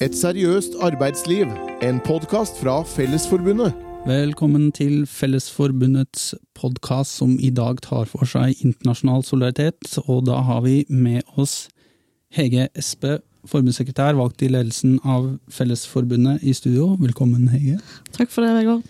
[0.00, 1.46] Et seriøst arbeidsliv.
[1.82, 3.72] En podkast fra Fellesforbundet.
[4.04, 9.96] Velkommen til Fellesforbundets podkast som i dag tar for seg internasjonal solidaritet.
[10.04, 11.70] Og da har vi med oss
[12.28, 16.92] Hege Espe, forbundssekretær valgt i ledelsen av Fellesforbundet i studio.
[17.00, 17.80] Velkommen, Hege.
[18.12, 18.84] Takk for det, Vegard.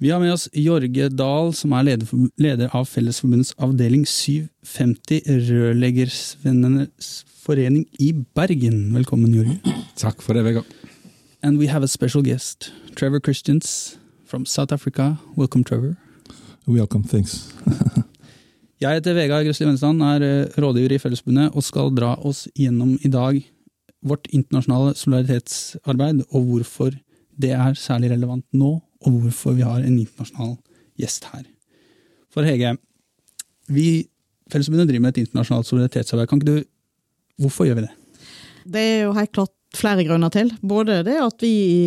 [0.00, 7.08] Vi har med oss Jorge Dahl, som er leder, leder av Fellesforbundets avdeling 750 Rørleggersvennenes
[7.42, 8.92] forening i Bergen.
[8.94, 9.58] Velkommen, Jorge.
[9.98, 10.70] Takk for det, Vegard.
[11.42, 15.16] And we have a special guest, Trevor Christians from South Africa.
[15.34, 15.96] Welcome, Trevor.
[16.68, 17.50] Welcome, thanks.
[18.80, 23.00] Jeg heter Vegard Grøsli Vennesland, er eh, rådgiver i Fellesforbundet og skal dra oss gjennom
[23.02, 23.42] i dag
[24.06, 26.94] vårt internasjonale solidaritetsarbeid og hvorfor
[27.34, 28.76] det er særlig relevant nå,
[29.06, 30.56] og hvorfor vi har en internasjonal
[30.98, 31.44] gjest her.
[32.32, 32.76] For Hege,
[33.68, 34.08] vi
[34.48, 36.28] Fellesforbundet driver med et internasjonalt solidaritetsarbeid.
[36.30, 36.68] Kan ikke du
[37.38, 37.92] Hvorfor gjør vi det?
[38.66, 40.50] Det er jo helt klart flere grunner til.
[40.64, 41.82] Både det at vi i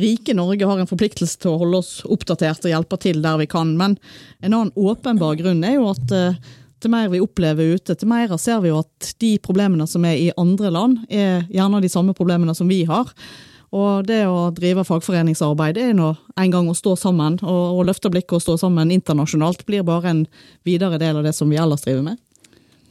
[0.00, 3.46] rike Norge har en forpliktelse til å holde oss oppdatert og hjelpe til der vi
[3.50, 3.94] kan, men
[4.40, 6.40] en annen åpenbar grunn er jo at eh,
[6.82, 10.18] til mer vi opplever ute, til mer ser vi jo at de problemene som er
[10.18, 13.12] i andre land, er gjerne de samme problemene som vi har.
[13.76, 18.10] Og det å drive fagforeningsarbeid er nå en gang å stå sammen, og, å løfte
[18.12, 20.22] blikket og stå sammen internasjonalt blir bare en
[20.66, 22.20] videre del av det som vi ellers driver med.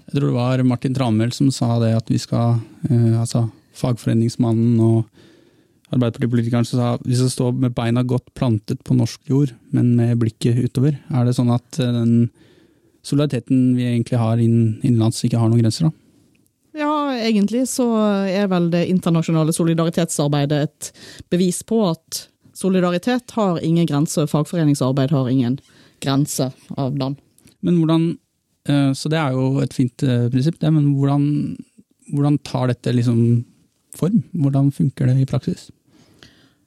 [0.06, 2.60] Jeg tror det var Martin Tranmæl som sa det at vi skal
[2.92, 5.08] eh, Altså fagforeningsmannen og
[5.96, 10.18] Arbeiderpartipolitikeren som sa vi skal stå med beina godt plantet på norsk jord, men med
[10.22, 10.98] blikket utover.
[11.14, 12.30] Er det sånn at eh, den
[13.06, 16.05] solidariteten vi egentlig har innenlands, ikke har noen grenser, da?
[16.76, 17.86] Ja, egentlig så
[18.28, 20.90] er vel det internasjonale solidaritetsarbeidet et
[21.32, 25.58] bevis på at solidaritet har ingen grenser, fagforeningsarbeid har ingen
[26.04, 27.22] grense av land.
[27.64, 28.10] Men hvordan
[28.70, 30.72] Eh, så det er jo et fint eh, prinsipp, det.
[30.74, 31.26] Men hvordan,
[32.14, 33.20] hvordan tar dette liksom
[33.96, 34.24] form?
[34.34, 35.70] Hvordan funker det i praksis?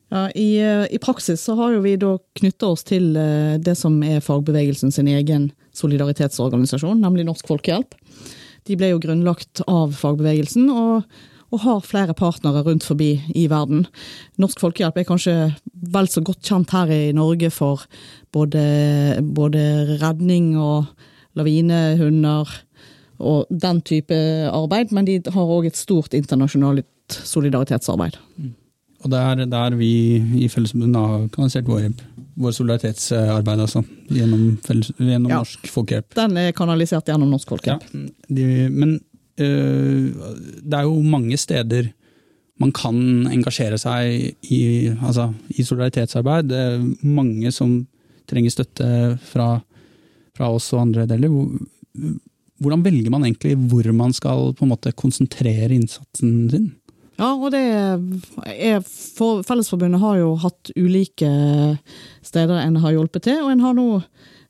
[0.08, 3.12] Ja, i, eh, i, praksis så har jo vi da knytta oss til
[3.60, 7.98] det som er fagbevegelsen sin egen solidaritetsorganisasjon, nemlig Norsk Folkehjelp.
[8.68, 11.08] De ble jo grunnlagt av fagbevegelsen, og,
[11.48, 13.86] og har flere partnere rundt forbi i verden.
[14.40, 15.36] Norsk Folkehjelp er kanskje
[15.94, 17.86] vel så godt kjent her i Norge for
[18.36, 18.62] både,
[19.24, 20.90] både redning og
[21.38, 22.52] lavinehunder
[23.18, 24.14] og den type
[24.52, 28.18] arbeid, men de har òg et stort internasjonalt solidaritetsarbeid.
[28.36, 28.54] Mm.
[28.98, 29.92] Og det er der vi
[30.42, 31.88] i Fellesforbundet har kanalisert vår,
[32.38, 33.82] vår solidaritetsarbeid, altså.
[34.15, 36.12] Gjennom, gjennom ja, Norsk Folkehjelp.
[36.19, 37.87] Den er kanalisert gjennom Norsk Folkehjelp.
[37.93, 38.03] Ja,
[38.38, 38.99] de, men
[39.43, 41.93] øh, det er jo mange steder
[42.59, 42.97] man kan
[43.31, 44.62] engasjere seg i,
[44.98, 46.48] altså, i solidaritetsarbeid.
[46.50, 47.81] Det er mange som
[48.28, 48.88] trenger støtte
[49.31, 49.53] fra
[50.38, 51.32] fra oss og andre deler.
[52.59, 56.69] Hvordan velger man egentlig hvor man skal på en måte konsentrere innsatsen sin?
[57.18, 61.30] Ja, og det er for Fellesforbundet har jo hatt ulike
[62.22, 63.88] steder en har hjulpet til, og en har nå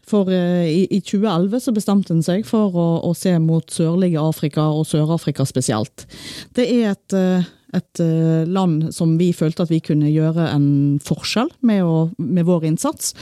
[0.09, 4.21] for eh, i, i 2011 så bestemte en seg for å, å se mot sørlige
[4.23, 6.07] Afrika og Sør-Afrika spesielt.
[6.57, 10.69] Det er et eh, et eh, land som vi følte at vi kunne gjøre en
[11.05, 13.13] forskjell med, å, med, vår innsats.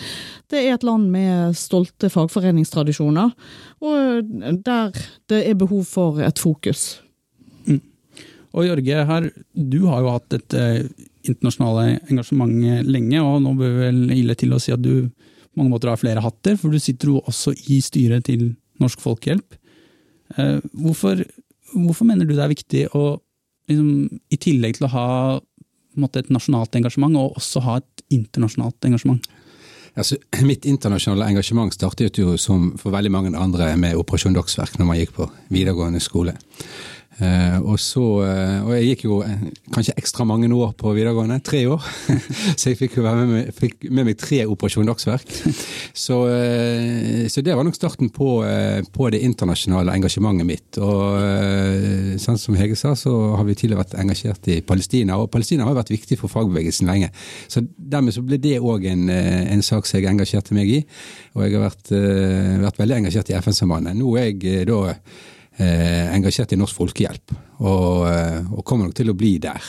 [0.51, 3.33] Det er et land med stolte fagforeningstradisjoner,
[3.83, 4.95] og der
[5.31, 7.01] det er behov for et fokus.
[8.57, 12.53] Og Jørge, her, du har jo hatt et uh, internasjonale engasjement
[12.89, 16.01] lenge, og nå bør vel ille til å si at du på mange måter har
[16.01, 18.49] flere hatter, for du sitter jo også i styret til
[18.83, 19.59] Norsk Folkehjelp.
[20.39, 21.21] Uh, hvorfor,
[21.75, 23.05] hvorfor mener du det er viktig å
[23.69, 23.91] liksom,
[24.33, 25.09] i tillegg til å ha
[26.01, 29.29] måte, et nasjonalt engasjement, og også ha et internasjonalt engasjement?
[29.97, 30.19] Altså,
[30.51, 35.01] mitt internasjonale engasjement startet jo som for veldig mange andre med Operasjon Dagsverk når man
[35.01, 36.37] gikk på videregående skole.
[37.17, 41.39] Uh, og, så, uh, og jeg gikk jo uh, kanskje ekstra mange år på videregående,
[41.41, 41.85] tre år.
[42.61, 45.25] så jeg fikk jo være med, fikk med meg tre Operasjon Dagsverk.
[46.05, 46.19] så,
[47.33, 48.29] så, det var nok starten på,
[48.93, 50.81] på, det internasjonale engasjementet mitt.
[50.83, 55.17] Og sånn som Hege sa, så har vi tidligere vært engasjert i Palestina.
[55.17, 57.09] Og Palestina har vært viktig for fagbevegelsen lenge.
[57.49, 60.83] Så dermed så ble det òg en, en, sak som jeg engasjerte meg i.
[61.37, 61.95] Og jeg har vært,
[62.67, 63.97] vært veldig engasjert i FN-sambandet.
[63.97, 65.01] Nå er jeg da eh,
[65.65, 69.63] engasjert i Norsk Folkehjelp, og, eh, og, kommer nok til å bli der.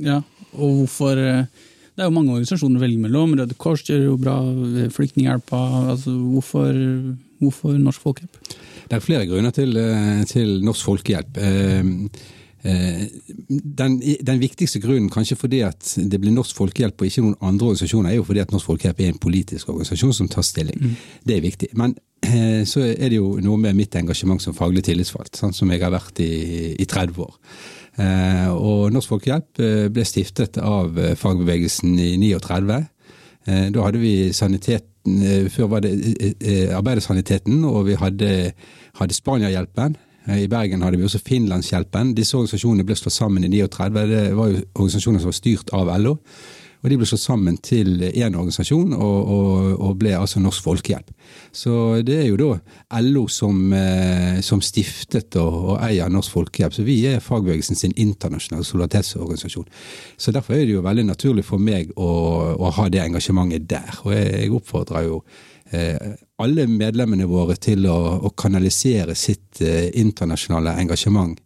[0.00, 0.20] Ja,
[0.56, 3.34] og hvorfor eh, Det er jo mange organisasjoner å velge mellom.
[3.36, 4.38] Røde Kors gjør jo bra,
[4.94, 5.58] Flyktninghjelpa.
[5.90, 6.70] Altså, hvorfor,
[7.42, 8.38] hvorfor Norsk Folkehjelp?
[8.88, 9.76] Det er flere grunner til,
[10.30, 11.36] til Norsk Folkehjelp.
[11.36, 11.90] Eh,
[12.62, 17.70] den, den, viktigste grunnen, kanskje fordi at det blir Norsk Folkehjelp og ikke noen andre
[17.70, 20.76] organisasjoner, er jo fordi at Norsk Folkehjelp er en politisk organisasjon som tar stilling.
[20.76, 20.96] Mm.
[21.24, 21.70] Det er viktig.
[21.80, 21.94] Men
[22.26, 25.80] eh, så er det jo noe med mitt engasjement som faglig tillitsvalgt, sånn som jeg
[25.80, 27.32] har vært i, i 30 år.
[28.00, 29.64] Eh, og Norsk Folkehjelp
[29.94, 32.80] ble stiftet av fagbevegelsen i 39.
[33.72, 35.94] Da hadde vi saniteten, før var det
[36.76, 38.30] Arbeidersaniteten, og vi hadde,
[39.00, 39.96] hadde Spaniahjelpen.
[40.28, 42.14] I Bergen hadde vi også Finlandshjelpen.
[42.16, 44.02] Disse organisasjonene ble slått sammen i 39.
[44.10, 46.18] Det var jo organisasjoner som var styrt av LO.
[46.80, 51.10] Og de ble slått sammen til én organisasjon, og, og, og, ble altså Norsk Folkehjelp.
[51.52, 51.74] Så
[52.06, 56.76] det er jo da LO som, eh, som stiftet og, og, eier Norsk Folkehjelp.
[56.76, 59.68] Så vi er fagbevegelsen sin internasjonale solidaritetsorganisasjon.
[60.16, 62.10] Så derfor er det jo veldig naturlig for meg å,
[62.56, 64.00] å ha det engasjementet der.
[64.06, 65.20] Og jeg, jeg oppfordrer jo
[65.76, 71.38] eh, alle medlemmene våre til å, å kanalisere sitt eh, internasjonale engasjement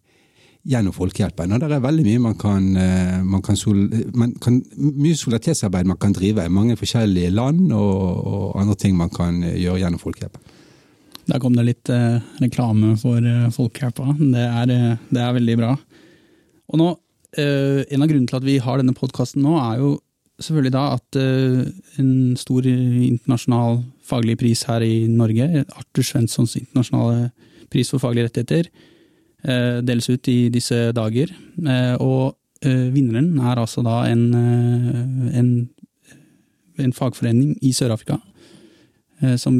[0.64, 1.52] gjennom Folkehjelpen.
[1.52, 3.84] Og det er veldig mye man kan, eh, man kan, sol,
[4.16, 9.12] man kan Mye solidaritetsarbeid man kan drive mange forskjellige land, og, og, andre ting man
[9.12, 10.52] kan eh, gjøre gjennom Folkehjelpen.
[11.24, 14.32] Der kom det litt eh, reklame for eh, Folkehjelpen.
[14.32, 15.74] Det, eh, det, er veldig bra.
[16.72, 16.90] Og nå,
[17.36, 19.94] eh, En av grunnene til at vi har denne podkasten nå, er jo
[20.40, 21.16] selvfølgelig da at
[22.02, 27.30] en stor internasjonal faglig pris her i Norge, Arthur Svenssons internasjonale
[27.72, 28.68] pris for faglige rettigheter,
[29.44, 31.28] Eh, deles ut i disse dager.
[31.60, 34.30] Eh, og eh, vinneren er altså da en,
[35.36, 35.50] en,
[36.80, 38.20] en fagforening i Sør-Afrika
[39.40, 39.54] som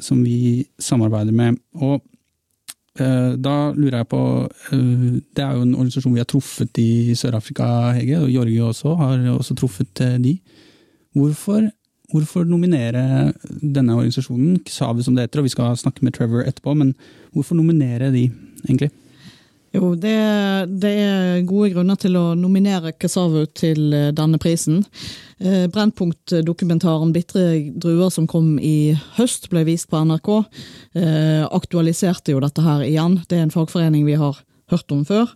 [0.00, 1.54] som vi samarbeider med.
[1.80, 2.02] Og
[2.96, 8.18] da lurer jeg på Det er jo en organisasjon vi har truffet i Sør-Afrika, Hege,
[8.18, 10.40] og Jorge også har også truffet de.
[11.14, 11.70] Hvorfor,
[12.16, 16.74] hvorfor nominere denne organisasjonen, SAVE som det heter, og vi skal snakke med Trevor etterpå,
[16.76, 16.94] men
[17.36, 18.30] hvorfor nominere de?
[18.66, 18.90] egentlig?
[19.74, 20.14] Jo, det,
[20.80, 24.84] det, er gode grunner til å nominere Kasavu til eh, denne prisen.
[25.36, 30.30] Eh, Brennpunkt-dokumentaren 'Bitre druer' som kom i høst, ble vist på NRK,
[30.96, 33.20] eh, aktualiserte jo dette her igjen.
[33.28, 34.40] Det er en fagforening vi har
[34.72, 35.30] hørt om før.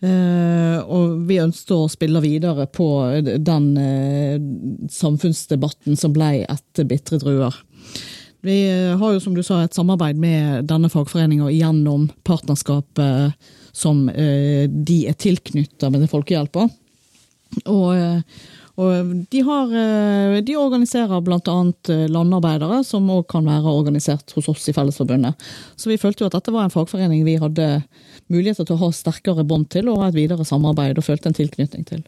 [0.00, 2.86] Og vi ønsket å spille videre på
[3.20, 3.66] den
[4.88, 7.58] samfunnsdebatten som ble etter 'Bitre druer'.
[8.40, 8.56] Vi
[8.96, 13.34] har jo som du sa et samarbeid med denne fagforeninga gjennom partnerskapet
[13.72, 16.66] som eh, de er tilknytta med Folkehjelpa.
[17.64, 18.22] Og, eh,
[18.80, 21.56] og de, har, eh, de organiserer bl.a.
[22.08, 25.48] landarbeidere, som òg kan være organisert hos oss i Fellesforbundet.
[25.76, 27.70] Så vi følte jo at dette var en fagforening vi hadde
[28.32, 31.36] muligheter til å ha sterkere bånd til og ha et videre samarbeid, og følte en
[31.36, 32.04] tilknytning til.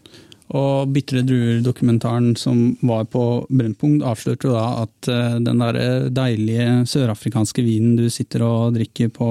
[0.52, 6.08] Og Bitre druer-dokumentaren som var på Brennpunkt, avslørte jo da at eh, den der eh,
[6.12, 9.30] deilige sørafrikanske vinen du sitter og drikker på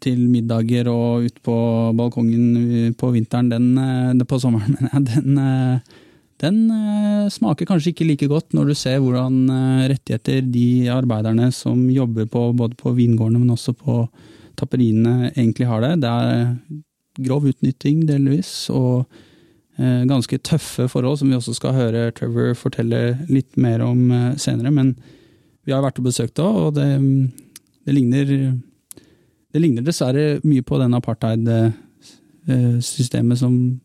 [0.00, 1.56] til middager og ute på
[1.96, 4.78] balkongen på vinteren, den, eh, på sommeren,
[5.10, 5.42] den,
[6.38, 6.58] den
[7.34, 9.50] smaker kanskje ikke like godt når du ser hvordan
[9.90, 14.04] rettigheter de arbeiderne som jobber på, både på vingårdene, men også på
[14.58, 15.96] tapperiene, egentlig har det.
[16.02, 16.52] Det er
[17.26, 18.70] grov utnytting, delvis.
[18.70, 19.08] og
[19.78, 24.34] Eh, ganske tøffe forhold, som vi også skal høre Trevor fortelle litt mer om eh,
[24.34, 24.74] senere.
[24.74, 24.98] Men
[25.62, 26.98] vi har vært og besøkt det, og det,
[27.86, 28.26] det, ligner,
[29.54, 33.78] det ligner dessverre mye på den apartheid-systemet som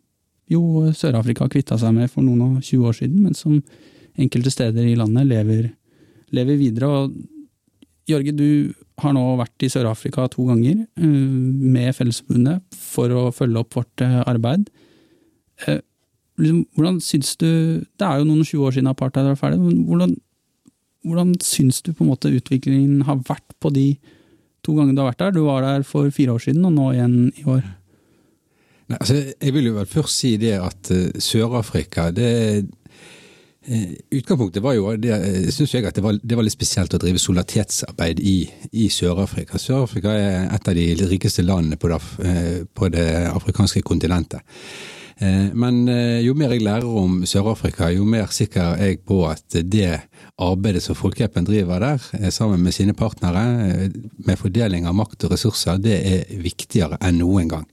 [0.53, 3.59] jo Sør-Afrika kvitta seg med for noen og 20 år siden, men som
[4.19, 5.69] enkelte steder i landet lever,
[6.35, 6.89] lever videre.
[6.89, 13.29] Og Jørge, du har nå vært i Sør-Afrika to ganger eh, med Fellesforbundet for å
[13.35, 14.67] følge opp vårt arbeid.
[15.67, 15.79] Eh,
[16.41, 17.47] liksom, hvordan syns du
[17.85, 19.59] Det er jo noen 20 år siden apartheid var ferdig.
[19.59, 20.15] men hvordan,
[21.05, 23.97] hvordan syns du på en måte utviklingen har vært på de
[24.63, 25.31] to gangene du har vært der?
[25.31, 27.63] Du var der for fire år siden, og nå igjen i år.
[28.89, 32.31] Nei, altså, jeg vil jo vel først si det at uh, Sør-Afrika det
[32.63, 35.13] uh, Utgangspunktet var jo, det,
[35.55, 38.37] synes jeg at det var, det var, litt spesielt å drive solidaritetsarbeid i,
[38.75, 39.61] i Sør-Afrika.
[39.61, 42.01] Sør-Afrika er et av de rikeste landene på det,
[42.75, 44.43] på det afrikanske kontinentet.
[45.17, 49.21] Eh, men eh, jo mer jeg lærer om Sør-Afrika, jo mer sikker er jeg på
[49.29, 49.91] at det
[50.41, 53.43] arbeidet som Folkehjelpen driver der, eh, sammen med sine partnere,
[54.25, 57.69] med fordeling av makt og ressurser, det er viktigere enn noen gang.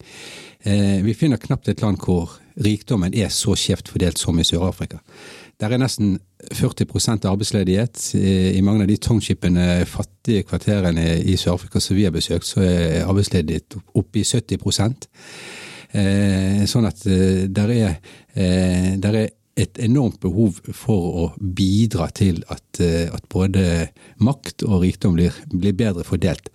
[0.61, 4.99] Vi finner knapt et land hvor rikdommen er så skjevt fordelt som i Sør-Afrika.
[5.61, 6.19] Der er nesten
[6.53, 8.03] 40% arbeidsledighet.
[8.13, 13.09] I mange av de townshipene, fattige kvarterene i Sør-Afrika som vi har besøkt, så er
[13.09, 15.09] arbeidsledighet oppe i 70%
[15.91, 17.95] Eh, sånn at eh, der er,
[18.39, 23.91] eh, der er et enormt behov for å bidra til at, at både
[24.23, 26.49] makt og rikdom blir, blir bedre fordelt.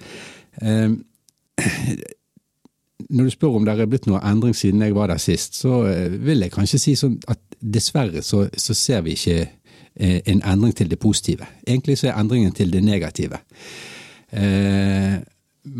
[3.09, 5.83] Når du spør om det er blitt noe endring siden jeg var der sist, så
[6.25, 9.45] vil jeg kanskje si sånn at dessverre så, så ser vi ikke
[9.95, 11.47] en endring til det positive.
[11.67, 13.39] Egentlig så er endringen til det negative.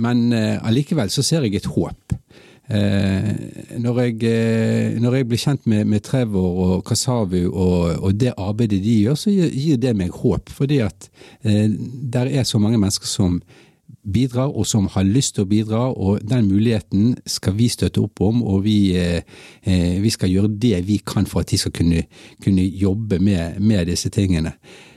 [0.05, 2.15] Men allikevel så ser jeg et håp.
[2.65, 8.15] Eh, når, jeg, eh, når, jeg, blir kjent med, med Trevor og Kasavu og, og,
[8.17, 10.50] det arbeidet de gjør, så gir, det meg håp.
[10.50, 11.10] Fordi at
[11.45, 13.38] eh, der er så mange mennesker som
[14.13, 15.83] bidrar, og som har lyst til å bidra.
[15.93, 19.21] Og den muligheten skal vi støtte opp om, og vi, eh,
[19.65, 22.03] eh vi skal gjøre det vi kan for at de skal kunne,
[22.43, 24.53] kunne jobbe med, med disse tingene.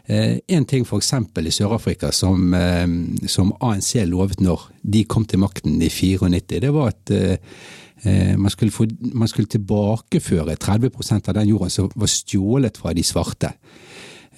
[0.08, 1.12] Eh, en ting f.eks.
[1.36, 2.86] i Sør-Afrika som, eh,
[3.28, 8.48] som, ANC lovet når de kom til makten i 94, det var at eh, man
[8.48, 13.50] skulle, få, man skulle tilbakeføre 30% av den jorden som var stjålet fra de svarte,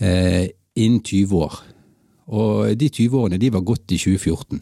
[0.01, 1.59] innen 20 år.
[2.31, 4.61] Og de 20 årene de var gått i 2014.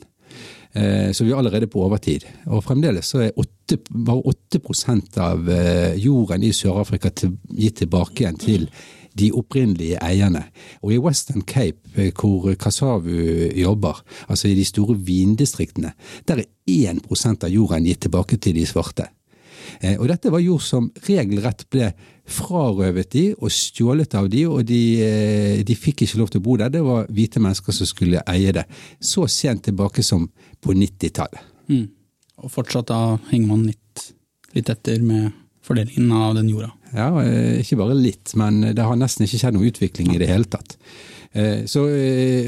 [1.17, 2.27] Så vi er allerede på overtid.
[2.53, 5.49] Og fremdeles så er 8, bare 8% av
[5.99, 7.11] jorden i Sør-Afrika
[7.57, 8.67] gitt tilbake igjen til
[9.19, 10.45] de opprinnelige eierne.
[10.83, 13.11] Og i Western Cape, eh, hvor Kasavu
[13.57, 15.93] jobber, altså i de store vindistriktene,
[16.29, 19.09] der er 1% av jorden gitt tilbake til de svarte.
[19.81, 21.91] Eh, og dette var jord som regelrett ble
[22.29, 26.47] frarøvet de og stjålet av de, og de, eh, de, fikk ikke lov til å
[26.47, 26.73] bo der.
[26.73, 28.67] Det var hvite mennesker som skulle eie det.
[29.01, 30.29] Så sent tilbake som
[30.61, 31.53] på 90-tallet.
[31.69, 31.87] Mm.
[32.45, 34.09] Og fortsatt da henger man litt,
[34.55, 35.31] litt etter med
[35.65, 36.73] fordelingen av den jorda?
[36.95, 40.31] Ja, eh, ikke bare litt, men det har nesten ikke skjedd noen utvikling i det
[40.31, 40.79] hele tatt.
[41.69, 41.83] Så,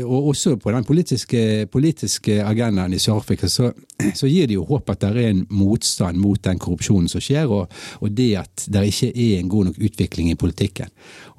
[0.09, 3.69] og også på den politiske, politiske agendaen i Sør-Afrika så,
[4.15, 7.51] så, gir det jo håp at det er en motstand mot den korrupsjonen som skjer,
[7.51, 10.91] og, og det at det ikke er en god nok utvikling i politikken.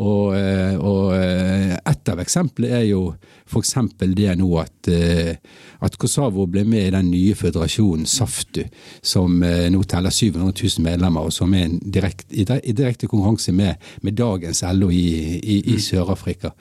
[0.01, 0.33] Og,
[0.81, 3.03] og et av eksemplene er jo
[3.51, 3.75] f.eks.
[4.15, 8.63] det nå at, at, Kosovo ble med i den nye føderasjonen SAFTU,
[9.03, 14.17] som nå teller 700 000 medlemmer, og som er direkt, i direkte konkurranse med, med
[14.17, 15.03] dagens LO i,
[15.37, 15.83] i, i mm.
[15.83, 16.53] Sør-Afrika.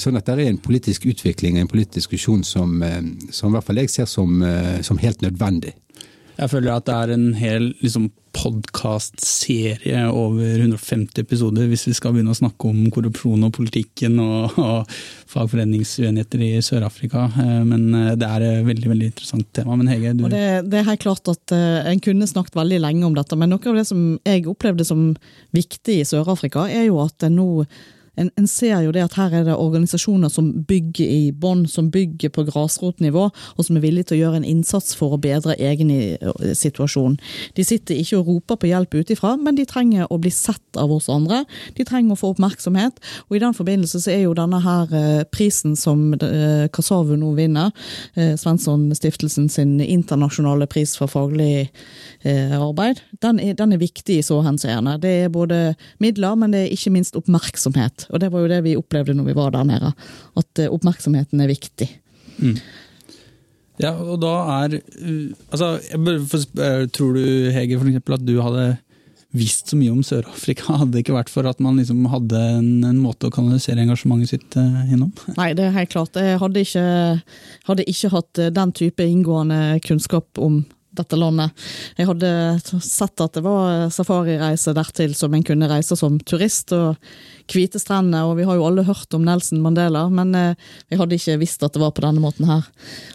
[0.00, 2.82] Sånn at det er en politisk utvikling, en politisk diskusjon som,
[3.30, 4.40] som i hvert fall jeg ser som,
[4.84, 5.76] som helt nødvendig.
[6.36, 12.12] Jeg føler at det er en hel liksom, podkastserie over 150 episoder hvis vi skal
[12.12, 14.90] begynne å snakke om korrupsjon og politikken og, og
[15.32, 17.24] fagforeningsuenigheter i Sør-Afrika.
[17.40, 19.78] Eh, men eh, det er et veldig veldig interessant tema.
[19.80, 20.26] Men Hege, du...
[20.28, 23.54] Det, det, er helt klart at uh, En kunne snakket veldig lenge om dette, men
[23.54, 25.08] noe av det som jeg opplevde som
[25.56, 27.64] viktig i Sør-Afrika, er jo at det nå
[28.16, 31.90] en, en, ser jo det at her er det organisasjoner som bygger i bånn, som
[31.92, 35.56] bygger på grasrotnivå, og som er villige til å gjøre en innsats for å bedre
[35.60, 37.18] egen eh, situasjon.
[37.56, 40.92] De sitter ikke og roper på hjelp utifra, men de trenger å bli sett av
[40.94, 41.42] oss andre.
[41.76, 45.22] De trenger å få oppmerksomhet, og i den forbindelse så er jo denne her eh,
[45.32, 47.72] prisen som eh, Kasavu nå vinner,
[48.16, 51.68] Svensson-stiftelsen sin internasjonale pris for faglig
[52.24, 54.96] arbeid, den er, den er viktig i så henseende.
[55.02, 55.60] Det er både
[56.02, 58.05] midler, men det er ikke minst oppmerksomhet.
[58.10, 59.92] Og det var jo det vi opplevde når vi var der nede.
[60.38, 61.88] At eh, oppmerksomheten er viktig.
[62.38, 62.56] Mm.
[63.82, 64.32] Ja, og da
[64.64, 68.66] er uh, Altså, jeg tror du, Hege, for eksempel, at du hadde
[69.36, 72.70] visst så mye om Sør-Afrika, hadde det ikke vært for at man liksom hadde en,
[72.88, 75.12] en, måte å kanalisere engasjementet sitt innom?
[75.40, 76.16] Nei, det er helt klart.
[76.16, 76.86] Jeg hadde ikke,
[77.68, 80.62] hadde ikke hatt den type inngående kunnskap om
[80.98, 81.66] dette landet.
[81.98, 82.30] Jeg hadde
[82.84, 86.96] sett at det var safarireise dertil som en kunne reise som turist, og
[87.52, 91.16] hvite strender, og vi har jo alle hørt om Nelson Mandela, men vi jeg hadde
[91.18, 92.64] ikke visst at det var på denne måten her.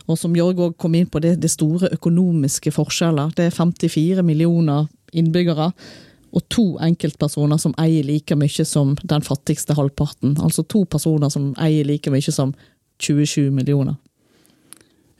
[0.05, 3.33] Og som Jørg òg kom inn på, det, det store økonomiske forskjeller.
[3.35, 4.85] Det er 54 millioner
[5.17, 5.71] innbyggere
[6.31, 10.37] og to enkeltpersoner som eier like mye som den fattigste halvparten.
[10.39, 12.53] Altså to personer som eier like mye som
[13.01, 13.97] 27 millioner.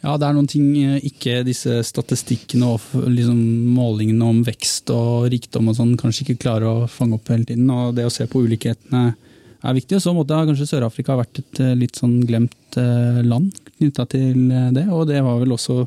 [0.01, 3.38] Ja, det er noen ting eh, ikke disse statistikkene og liksom
[3.75, 7.70] målingene om vekst og rikdom og sånn kanskje ikke klarer å fange opp hele tiden.
[7.70, 9.03] Og det å se på ulikhetene
[9.62, 10.00] er viktig.
[10.00, 14.48] Og så måtte kanskje Sør-Afrika vært et eh, litt sånn glemt eh, land knytta til
[14.74, 14.88] det.
[14.89, 15.84] Og det var vel også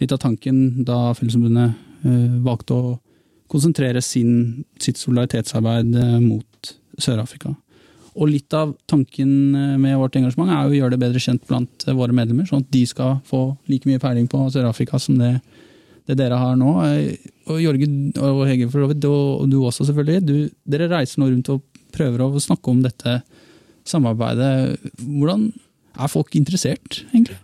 [0.00, 1.80] litt av tanken da Fellesforbundet
[2.44, 2.88] valgte å
[3.48, 7.54] konsentrere sin, sitt solidaritetsarbeid mot Sør-Afrika.
[8.14, 11.86] Og litt av tanken eh, med vårt engasjement er å gjøre det bedre kjent blant
[11.88, 15.32] eh, våre medlemmer, sånn at de skal få like mye peiling på Sør-Afrika som det,
[16.06, 16.76] det, dere har nå.
[16.86, 17.90] Eh, og Jorge
[18.22, 20.26] og Hege for så og du også selvfølgelig.
[20.28, 20.36] Du,
[20.70, 23.18] dere reiser nå rundt og prøver å snakke om dette
[23.86, 24.78] samarbeidet.
[25.02, 25.50] Hvordan
[25.98, 27.40] er folk interessert, egentlig?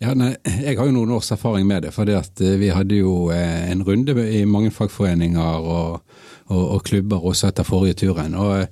[0.00, 1.90] Ja, nei, Jeg har jo noen års erfaring med det.
[1.92, 6.00] for Vi hadde jo en runde i mange fagforeninger og,
[6.48, 8.34] og, og klubber også etter forrige turen.
[8.34, 8.66] og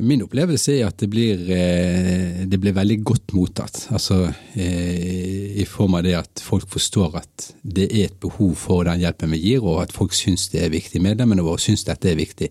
[0.00, 3.86] Min opplevelse er at det blir, eh, det blir veldig godt mottatt.
[3.94, 8.86] Altså eh, i form av det at folk forstår at det er et behov for
[8.88, 11.02] den hjelpen vi gir, og at folk syns det er viktig.
[11.04, 12.50] Medlemmene våre syns dette er viktig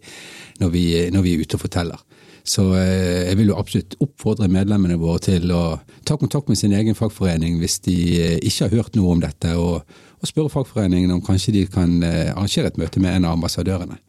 [0.61, 2.05] når vi, når vi er ute og forteller.
[2.49, 5.63] Så jeg vil jo absolutt oppfordre medlemmene våre til å
[6.07, 7.95] ta kontakt med sin egen fagforening hvis de
[8.39, 9.83] ikke har hørt noe om dette, og,
[10.17, 13.99] og spørre fagforeningen om kanskje de kan arrangere et møte med en av ambassadørene.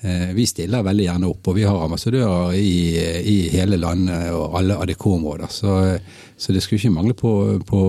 [0.00, 2.96] Eh, vi stiller veldig gjerne opp, og vi har ambassadører i,
[3.28, 5.50] i hele landet og alle ADK-områder.
[5.52, 5.74] Så,
[6.40, 7.32] så, det skulle ikke mangle på,
[7.68, 7.82] på,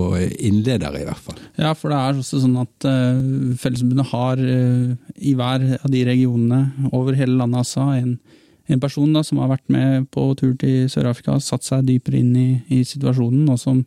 [0.44, 1.40] innledere, i hvert fall.
[1.56, 6.04] Ja, for det er også sånn at uh, Fellesforbundet har uh, i hver av de
[6.10, 8.18] regionene over hele landet altså, en,
[8.68, 12.36] en person da, som har vært med på tur til Sør-Afrika, satt seg dypere inn
[12.36, 13.80] i, i situasjonen, og som,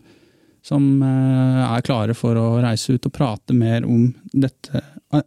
[0.65, 4.81] som uh, er klare for å reise ut og prate mer om dette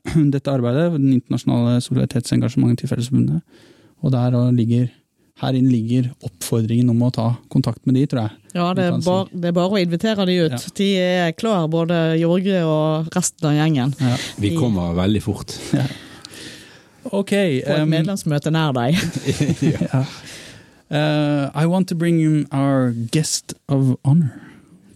[0.35, 3.65] dette arbeidet, den internasjonale solidaritetsengasjementet til Fellesforbundet.
[4.05, 4.89] Og der ligger
[5.39, 8.55] her inne ligger oppfordringen om å ta kontakt med de, tror jeg.
[8.59, 10.57] Ja, det er, bar, det er bare å invitere de ut.
[10.57, 10.73] Ja.
[10.81, 13.95] De er klar, både Jorge og resten av gjengen.
[14.03, 14.17] Ja.
[14.43, 15.57] Vi kommer veldig fort.
[15.79, 15.87] Ja.
[17.15, 17.31] Ok.
[17.31, 18.99] På et um, medlemsmøte nær deg.
[19.79, 20.03] ja.
[20.91, 24.35] uh, I want to bring in our guest of honor,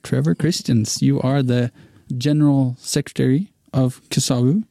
[0.03, 1.01] Trevor Christians.
[1.01, 1.71] You are the
[2.19, 4.65] general secretary of Kasavu.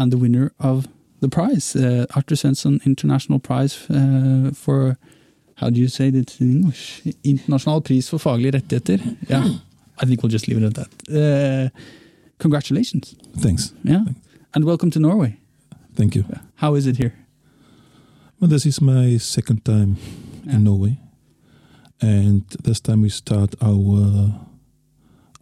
[0.00, 0.86] And the winner of
[1.20, 4.96] the prize, uh, Arthur Svensson International Prize uh, for
[5.56, 7.02] How do you say it in English?
[7.22, 8.98] International pris for faglige rettigheter.
[9.28, 9.44] Yeah,
[9.98, 10.90] I think we'll just leave it at that.
[11.08, 11.68] Uh,
[12.38, 13.14] congratulations.
[13.36, 13.74] Thanks.
[13.84, 14.20] Yeah, Thanks.
[14.54, 15.36] and welcome to Norway.
[15.94, 16.24] Thank you.
[16.54, 17.12] How is it here?
[18.40, 19.96] Well, this is my second time
[20.46, 20.54] yeah.
[20.54, 20.96] in Norway,
[22.00, 24.32] and this time we start our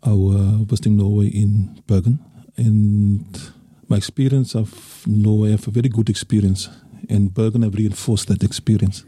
[0.02, 2.18] our Western Norway in Bergen,
[2.56, 3.52] and
[3.88, 6.68] my experience of Norway, I have a very good experience,
[7.08, 9.04] and Bergen have reinforced that experience.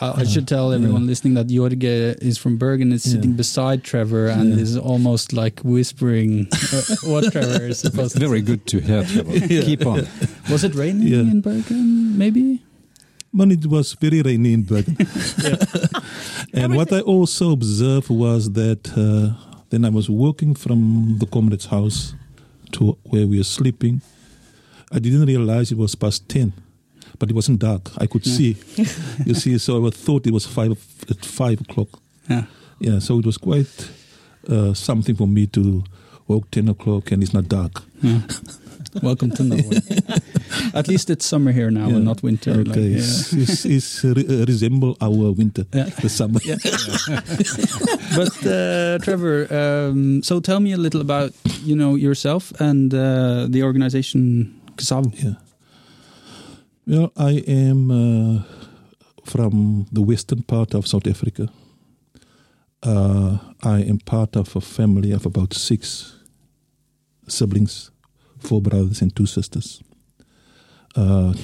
[0.00, 1.08] I should tell everyone yeah.
[1.08, 3.36] listening that Jorge is from Bergen, is sitting yeah.
[3.36, 4.62] beside Trevor, and yeah.
[4.62, 8.20] is almost like whispering uh, what Trevor is supposed to.
[8.20, 9.46] Very good to hear, Trevor.
[9.48, 10.06] Keep on.
[10.50, 12.18] Was it raining in Bergen?
[12.18, 12.62] Maybe.
[13.32, 14.96] But it was very rainy in Bergen.
[16.54, 19.36] and what I also observed was that uh,
[19.68, 22.14] then I was walking from the comrade's house
[22.76, 24.02] to where we were sleeping.
[24.92, 26.52] I didn't realize it was past 10,
[27.18, 27.90] but it wasn't dark.
[27.98, 28.36] I could yeah.
[28.36, 28.56] see.
[29.26, 30.70] you see, so I thought it was 5
[31.10, 31.88] at 5 o'clock.
[32.28, 32.44] Yeah.
[32.78, 33.90] Yeah, so it was quite
[34.48, 35.82] uh, something for me to
[36.28, 37.82] walk 10 o'clock and it's not dark.
[38.02, 38.20] Yeah.
[39.02, 39.78] Welcome to Norway.
[40.74, 41.96] At least it's summer here now yeah.
[41.96, 42.50] and not winter.
[42.52, 42.96] Okay, like, yeah.
[42.96, 45.64] it's, it's, re- resemble our winter,
[46.02, 46.40] the summer.
[48.16, 51.32] But uh, Trevor, um, so tell me a little about
[51.64, 55.12] you know yourself and uh, the organization Kasavu.
[55.22, 55.34] Yeah.
[56.86, 58.42] Well, I am uh,
[59.24, 61.48] from the western part of South Africa.
[62.82, 66.14] Uh, I am part of a family of about six
[67.28, 67.90] siblings
[68.38, 69.82] four brothers and two sisters.
[70.96, 71.34] Uh,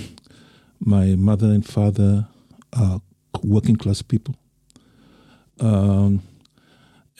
[0.81, 2.27] my mother and father
[2.73, 3.01] are
[3.43, 4.35] working class people.
[5.61, 6.23] Um,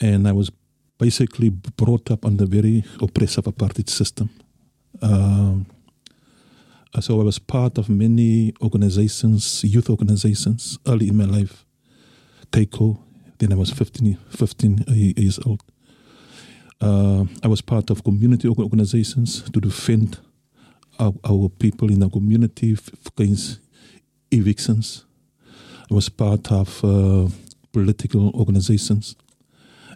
[0.01, 0.51] and I was
[0.97, 4.29] basically brought up under very oppressive apartheid system.
[5.01, 5.67] Um,
[6.99, 11.65] so I was part of many organizations, youth organizations, early in my life.
[12.51, 12.99] Keiko,
[13.39, 15.63] then I was 15, 15 years old.
[16.79, 20.19] Uh, I was part of community organizations to defend
[21.03, 23.59] our, our people in our community against
[24.31, 25.05] evictions.
[25.91, 27.27] I was part of uh,
[27.71, 29.15] political organizations,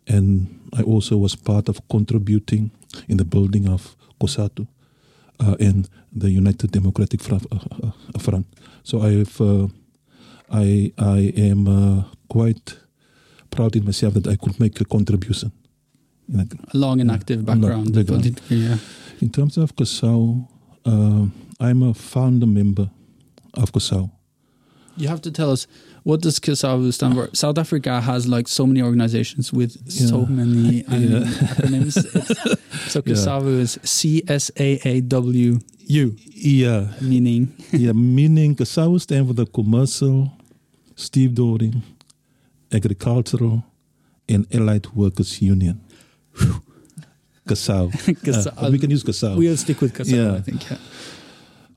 [0.07, 2.71] and I also was part of contributing
[3.07, 4.67] in the building of COSATU
[5.39, 8.45] uh, and the United Democratic uh, uh, Front.
[8.83, 9.67] So I have, uh,
[10.51, 12.77] I I am quite
[13.49, 15.51] proud in myself that I could make a contribution
[16.33, 17.93] a long and active background.
[17.93, 18.41] background.
[18.49, 18.77] Yeah.
[19.21, 20.47] In terms of COSAU,
[20.87, 21.25] uh,
[21.59, 22.89] I'm a founder member
[23.53, 24.09] of COSAU.
[24.95, 25.67] You have to tell us
[26.03, 27.29] what does COSAU stand for?
[27.33, 30.07] South Africa has like so many organizations with yeah.
[30.07, 31.19] so many um, yeah.
[31.19, 31.93] acronyms.
[32.89, 33.61] so COSAU yeah.
[33.61, 36.15] is C S A A W U.
[36.19, 36.87] Yeah.
[37.01, 37.53] Meaning?
[37.71, 40.31] yeah, meaning COSAU stands for the Commercial,
[40.95, 41.81] Stevedoring,
[42.71, 43.63] Agricultural,
[44.29, 45.81] and Allied Workers Union.
[47.47, 47.91] Kasau.
[48.57, 49.37] Uh, we can use Kasau.
[49.37, 50.35] We'll stick with Kasau, yeah.
[50.35, 50.69] I think.
[50.69, 50.77] Yeah.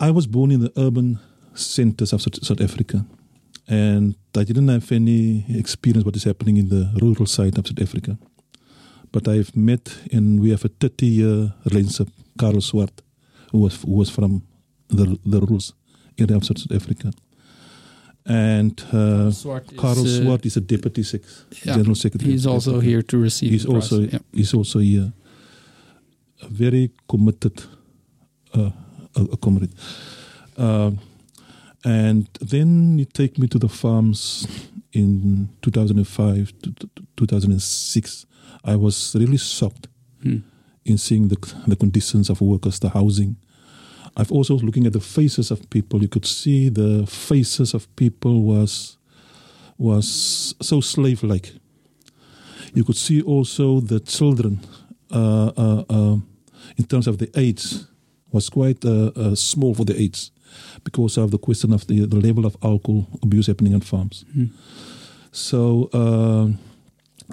[0.00, 1.18] I was born in the urban
[1.54, 3.04] centers of South Africa,
[3.68, 7.80] and I didn't have any experience what is happening in the rural side of South
[7.80, 8.18] Africa.
[9.12, 13.02] But I've met, and we have a 30 year relationship, Karl Swart,
[13.50, 14.42] who was, who was from
[14.88, 15.60] the, the rural
[16.18, 17.12] area of South Africa.
[18.26, 19.78] and uh, Swart is,
[20.20, 21.22] uh, Swart is a deputy sec-
[21.64, 22.30] yeah, general secretary.
[22.32, 23.50] He's also here to receive.
[23.50, 23.92] He's the prize.
[23.92, 24.18] also yeah.
[24.32, 25.12] he's also here.
[26.42, 27.62] A very committed
[28.54, 28.70] uh,
[29.16, 29.72] a, a comrade.
[30.56, 30.98] Um,
[31.84, 34.46] and then he take me to the farms
[34.92, 38.26] in 2005 to, to- to 2006.
[38.64, 39.88] I was really shocked
[40.22, 40.38] Hmm.
[40.84, 43.36] in seeing the the conditions of workers, the housing.
[44.16, 46.02] I've also looking at the faces of people.
[46.02, 48.98] You could see the faces of people was
[49.78, 51.52] was so slave-like.
[52.74, 54.58] You could see also the children,
[55.10, 56.16] uh, uh, uh,
[56.76, 57.86] in terms of the AIDS
[58.32, 60.30] was quite uh, uh, small for the AIDS
[60.84, 64.24] because of the question of the, the level of alcohol abuse happening on farms.
[64.32, 64.46] Hmm.
[65.32, 66.48] So, uh,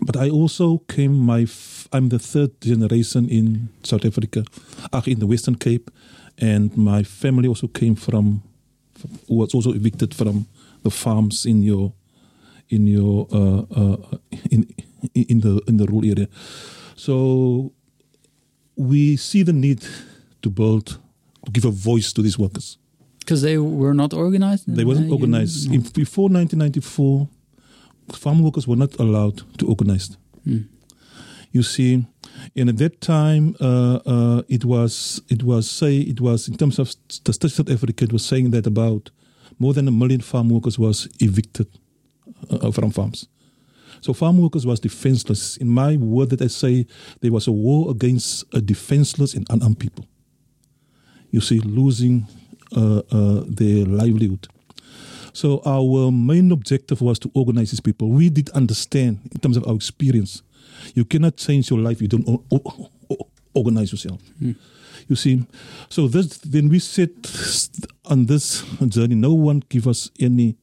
[0.06, 1.17] but I also came.
[1.17, 4.43] My f- I'm the third generation in South Africa,
[4.93, 5.89] uh, in the Western Cape,
[6.38, 8.43] and my family also came from,
[9.28, 10.45] was also evicted from
[10.84, 11.93] the farms in your,
[12.69, 13.97] in your, uh, uh,
[14.52, 14.67] in
[15.13, 16.28] in the in the rural area.
[16.95, 17.71] So
[18.78, 19.84] we see the need
[20.42, 21.00] to build,
[21.46, 22.78] to give a voice to these workers.
[23.20, 24.63] Because they were not organized?
[24.68, 25.68] They Uh, organized.
[25.68, 25.76] no.
[25.76, 27.28] In, before 1994,
[28.13, 30.16] farm workers were not allowed to organize.
[30.44, 30.60] Hmm.
[31.52, 32.06] You see,
[32.56, 36.78] and at that time, uh, uh, it was it was say it was in terms
[36.80, 39.10] of the State South Africa, it was saying that about
[39.58, 41.68] more than a million farm workers was evicted
[42.50, 43.28] uh, from farms.
[44.02, 45.58] So farm workers was defenseless.
[45.58, 46.86] In my word, that I say
[47.22, 50.06] there was a war against a defenseless and unarmed people.
[51.32, 52.28] You see, losing
[52.76, 54.48] uh, uh, their livelihood.
[55.34, 58.10] So our main objective was to organize these people.
[58.10, 60.42] We did understand in terms of our experience.
[60.96, 61.98] You cannot change your life.
[61.98, 62.44] if You don't
[63.54, 64.22] organize yourself.
[65.08, 65.46] You see,
[65.90, 67.12] so this then we set
[68.06, 69.16] on this journey.
[69.16, 70.58] No one give us any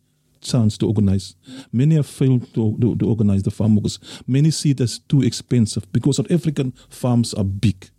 [0.44, 1.34] chance to organize.
[1.72, 3.98] Many have failed to, to, to organize the farm workers.
[4.26, 7.90] Many see it as too expensive because South African farms are big.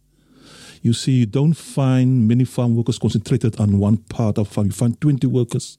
[0.82, 4.68] You see, you don't find many farm workers concentrated on one part of farm.
[4.68, 5.78] You find 20 workers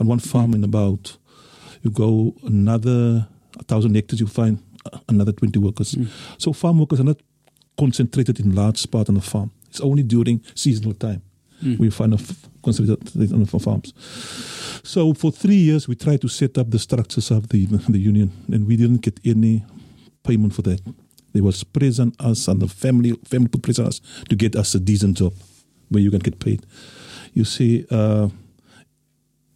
[0.00, 1.16] on one farm in about,
[1.82, 4.62] you go another 1,000 hectares, you find
[5.08, 5.92] another 20 workers.
[5.92, 6.04] Hmm.
[6.38, 7.20] So farm workers are not
[7.78, 9.50] concentrated in large part on the farm.
[9.68, 11.22] It's only during seasonal time
[11.62, 13.92] we find a the farms.
[14.82, 18.32] So for three years, we tried to set up the structures of the, the union,
[18.52, 19.64] and we didn't get any
[20.22, 20.80] payment for that.
[21.32, 24.74] They was pressing us, and the family family put pressure on us to get us
[24.74, 25.34] a decent job
[25.88, 26.64] where you can get paid.
[27.32, 28.28] You see, uh,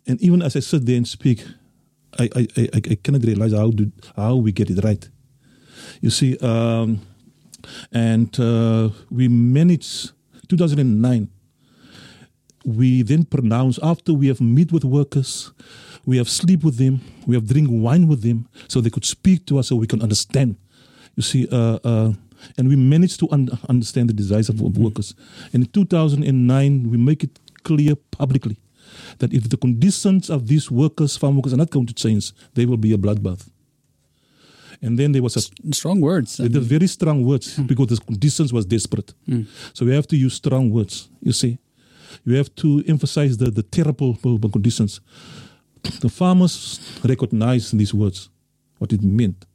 [0.07, 1.45] and even as I sit there and speak,
[2.19, 5.09] I I, I, I cannot realize how do how we get it right.
[6.01, 7.01] You see, um,
[7.93, 10.13] and uh, we managed
[10.49, 11.29] 2009
[12.65, 15.53] we then pronounce after we have meet with workers,
[16.07, 19.47] we have sleep with them, we have drink wine with them, so they could speak
[19.47, 20.57] to us, so we can understand.
[21.17, 22.13] You see, uh, uh,
[22.57, 25.15] and we managed to un- understand the desires of of workers.
[25.53, 28.57] And in 2009, we make it clear publicly
[29.19, 32.67] that if the conditions of these workers, farm workers, are not going to change, there
[32.67, 33.49] will be a bloodbath.
[34.83, 35.41] And then there was a
[35.75, 36.39] Strong words.
[36.39, 39.13] the very strong words because the conditions was desperate.
[39.75, 41.11] So we have to use strong words.
[41.23, 41.59] You see,
[42.25, 44.17] you have to emphasize the, the terrible
[44.51, 45.01] conditions.
[46.01, 48.29] The farmers recognize these words,
[48.79, 49.47] what it meant.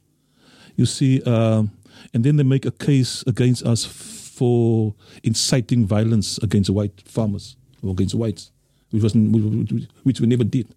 [0.76, 1.70] You see, um,
[2.12, 7.92] and then they make a case against us for inciting violence against white farmers or
[7.92, 8.52] against whites,
[8.90, 10.68] which was which we never did,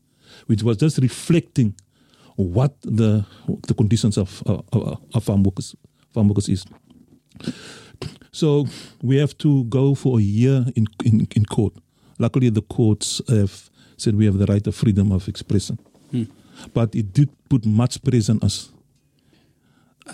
[0.48, 1.76] which was just reflecting
[2.36, 3.26] what the
[3.68, 5.76] the conditions of uh, uh, of farm workers
[6.14, 6.66] farm workers is.
[8.32, 8.68] So
[9.02, 11.74] we have to go for a year in in, in court.
[12.18, 15.78] Luckily, the courts have said we have the right of freedom of expression,
[16.12, 16.24] hmm.
[16.74, 18.70] but it did put much pressure on us.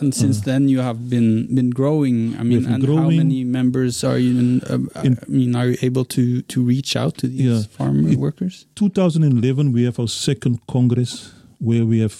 [0.01, 2.35] And since uh, then, you have been been growing.
[2.37, 4.37] I mean, and how many members are you?
[4.37, 7.41] In, um, uh, In- I mean, are you able to to reach out to these
[7.45, 7.63] Yeah.
[7.77, 8.65] farm workers?
[8.75, 12.15] 2011, we have our second Congress where we have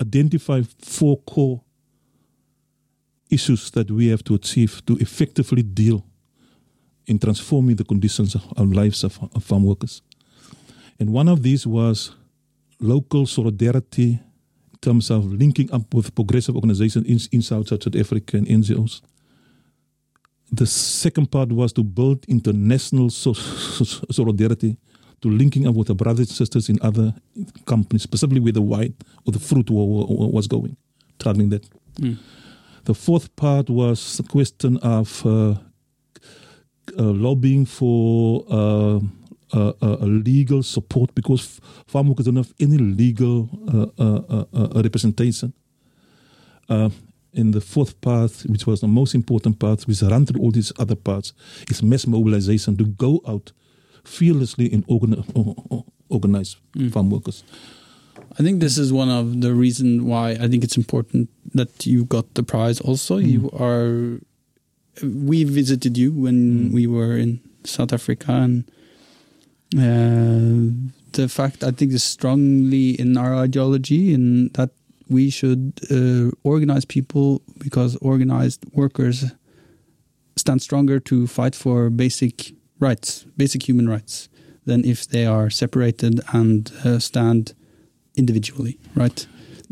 [0.00, 1.60] identified four core
[3.32, 6.04] issues that we have to achieve to effectively deal
[7.06, 10.02] in transforming the conditions of, of lives of, of farm workers.
[11.00, 12.14] And one of these was
[12.80, 14.20] local solidarity
[14.72, 19.00] in terms of linking up with progressive organizations in, in South, South Africa and NGOs.
[20.52, 24.76] The second part was to build international so- so- solidarity
[25.22, 27.14] to linking up with the brothers and sisters in other
[27.64, 30.76] companies, specifically with the white or the fruit wa- wa- wa- was going,
[31.18, 31.64] targeting that.
[31.98, 32.14] Hmm.
[32.84, 35.54] The fourth part was the question of uh,
[36.98, 38.98] uh, lobbying for uh,
[39.52, 44.82] uh, uh, legal support because farm workers don't have any legal uh, uh, uh, uh,
[44.82, 45.52] representation.
[46.68, 46.90] Uh,
[47.34, 50.72] in the fourth part, which was the most important part, which ran through all these
[50.78, 51.32] other parts,
[51.70, 53.52] is mass mobilization to go out
[54.04, 56.56] fearlessly and organi- o- o- organize
[56.90, 57.42] farm workers.
[58.38, 62.04] I think this is one of the reason why I think it's important that you
[62.04, 62.80] got the prize.
[62.80, 64.20] Also, you are.
[65.02, 68.64] We visited you when we were in South Africa, and
[69.74, 70.72] uh,
[71.12, 74.70] the fact I think is strongly in our ideology, in that
[75.08, 79.32] we should uh, organize people because organized workers
[80.36, 84.28] stand stronger to fight for basic rights, basic human rights,
[84.64, 87.54] than if they are separated and uh, stand
[88.16, 89.26] individually, right?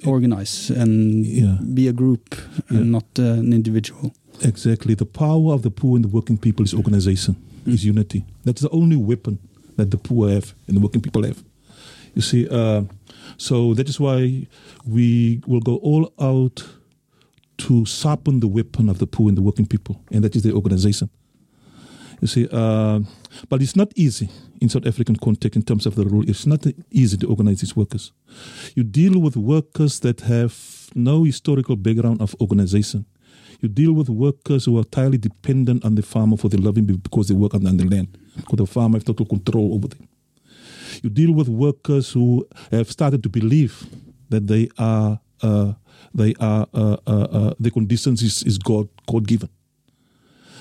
[0.06, 1.58] Organize and Yeah.
[1.74, 2.34] be a group
[2.70, 2.78] Yeah.
[2.80, 4.12] and not uh, an individual.
[4.42, 4.94] Exactly.
[4.94, 8.24] The power of the poor and the working people is organization, is unity.
[8.44, 9.38] That's the only weapon
[9.76, 11.42] that the poor have and the working people have.
[12.14, 12.82] You see, uh,
[13.36, 14.46] so that is why
[14.86, 16.64] we will go all out
[17.58, 20.52] to sharpen the weapon of the poor and the working people, and that is the
[20.52, 21.10] organization.
[22.22, 23.00] You see, uh,
[23.48, 24.28] but it's not easy
[24.60, 26.28] in South African context in terms of the rule.
[26.28, 28.12] It's not easy to organize these workers.
[28.74, 30.54] You deal with workers that have
[30.94, 33.06] no historical background of organization.
[33.60, 37.28] You deal with workers who are entirely dependent on the farmer for their living because
[37.28, 40.08] they work on the land, because the farmer has total control over them.
[41.02, 43.86] You deal with workers who have started to believe
[44.28, 45.72] that they are uh,
[46.14, 49.48] they are uh, uh, uh, the conditions is, is God God given.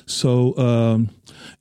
[0.06, 1.10] So um,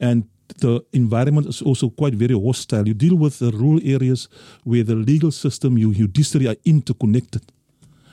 [0.01, 0.25] and
[0.61, 2.87] the environment is also quite very hostile.
[2.89, 4.29] You deal with the rural areas
[4.65, 7.43] where the legal system, you judiciary are interconnected.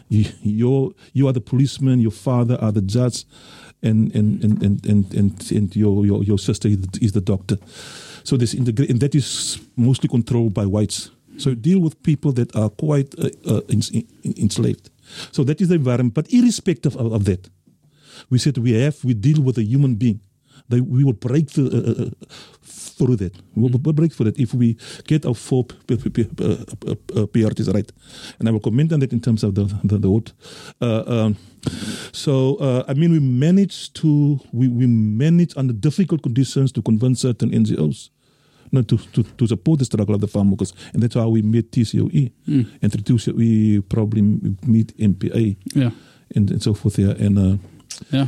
[0.09, 3.25] You, you're, you are the policeman, your father are the judge,
[3.81, 6.67] and and and and and, and, and your, your your sister
[7.01, 7.57] is the, doctor.
[8.23, 11.11] So this integra- and that is mostly controlled by whites.
[11.37, 14.89] So you deal with people that are quite uh, uh, ens- en- enslaved.
[15.31, 16.13] So that is the environment.
[16.13, 17.49] But irrespective of, of that,
[18.29, 20.19] we said we have we deal with a human being.
[20.69, 22.09] That we will break the, uh, uh, uh,
[22.63, 23.35] through that.
[23.55, 26.27] We will break through that if we get our four p- p- p-
[27.15, 27.91] uh, priorities right.
[28.39, 30.33] And I will comment on that in terms of the the, the vote.
[30.81, 31.35] Uh, um,
[32.11, 37.21] so uh, I mean, we managed to we, we managed under difficult conditions to convince
[37.21, 38.09] certain NGOs.
[38.71, 41.43] Not to, to, to support the struggle of the farm workers, and that's how we
[41.43, 42.31] met TCOE,
[42.81, 44.21] and through TCOE probably
[44.65, 45.91] meet NPA, Yeah,
[46.35, 46.97] and, and so forth.
[46.97, 47.57] Yeah, and uh,
[48.11, 48.27] yeah.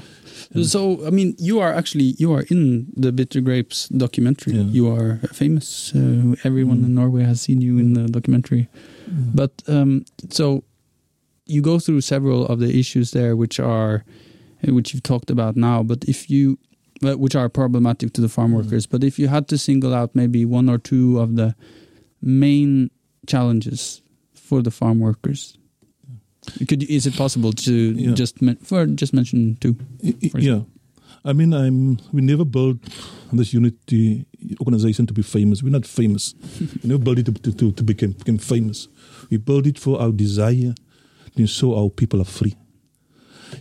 [0.63, 4.53] So I mean, you are actually you are in the Bitter Grapes documentary.
[4.53, 4.63] Yeah.
[4.63, 5.93] You are famous.
[5.93, 8.69] Uh, everyone in Norway has seen you in the documentary.
[9.08, 10.63] But um, so
[11.45, 14.03] you go through several of the issues there, which are
[14.63, 15.84] which you've talked about now.
[15.84, 16.58] But if you
[17.06, 18.88] uh, which are problematic to the farm workers.
[18.88, 21.56] But if you had to single out maybe one or two of the
[22.21, 22.89] main
[23.27, 24.01] challenges
[24.34, 25.58] for the farm workers,
[26.67, 28.13] could is it possible to Yeah.
[28.13, 29.75] just men- for just mention two?
[30.03, 30.62] Y- y- For yeah.
[31.25, 31.97] I mean, I'm.
[32.13, 32.77] We never built
[33.33, 34.25] this unity
[34.62, 35.62] organization to be famous.
[35.62, 36.36] We're not famous.
[36.83, 38.88] we never built it to, to, to, to become, become famous.
[39.29, 40.73] We built it for our desire
[41.36, 42.55] to ensure our people are free.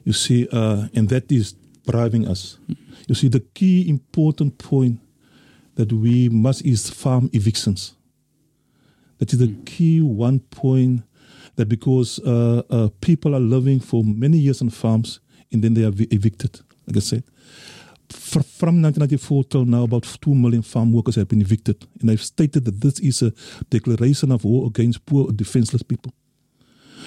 [0.05, 1.55] You see, uh, and that is
[1.90, 2.59] driving us.
[3.09, 5.01] You see, the key important point
[5.75, 7.94] that we must is farm evictions.
[9.18, 11.03] That is the key one point
[11.57, 15.21] that because uh, uh, people are living for many years on farms
[15.53, 17.25] and then they are evi- evicted, like I said.
[18.11, 21.87] Fr- from 1994 till now, about 2 million farm workers have been evicted.
[22.01, 23.33] And I've stated that this is a
[23.71, 26.12] declaration of war against poor, defenseless people.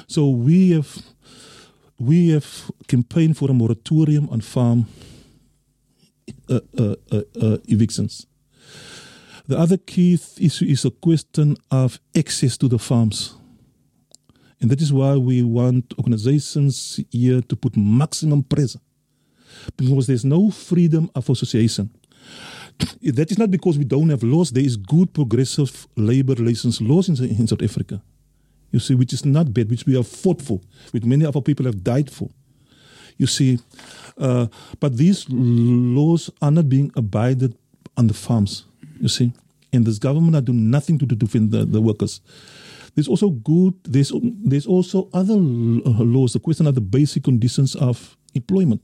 [0.07, 0.97] So we have,
[1.97, 4.87] we have campaigned for a moratorium on farm
[6.49, 8.25] uh, uh, uh, uh, evictions.
[9.47, 13.35] The other key th- issue is a question of access to the farms.
[14.61, 18.79] And that is why we want organizations here to put maximum pressure.
[19.77, 21.89] Because there's no freedom of association.
[23.01, 24.51] That is not because we don't have laws.
[24.51, 28.01] There is good progressive labor relations laws in, in South Africa.
[28.71, 31.41] You see, which is not bad, which we have fought for, which many of our
[31.41, 32.29] people have died for.
[33.17, 33.59] You see,
[34.17, 34.47] uh,
[34.79, 37.57] but these laws are not being abided
[37.97, 38.65] on the farms.
[38.99, 39.33] You see,
[39.73, 42.21] and this government are doing nothing to, to defend the, the workers.
[42.95, 43.73] There's also good.
[43.83, 44.11] There's
[44.49, 46.33] there's also other uh, laws.
[46.33, 48.81] The question of the basic conditions of employment,